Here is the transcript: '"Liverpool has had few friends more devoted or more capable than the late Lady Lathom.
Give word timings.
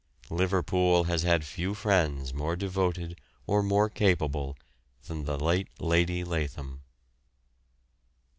'"Liverpool 0.31 1.03
has 1.03 1.21
had 1.21 1.45
few 1.45 1.75
friends 1.75 2.33
more 2.33 2.55
devoted 2.55 3.19
or 3.45 3.61
more 3.61 3.87
capable 3.87 4.57
than 5.05 5.25
the 5.25 5.37
late 5.37 5.67
Lady 5.79 6.23
Lathom. 6.23 6.81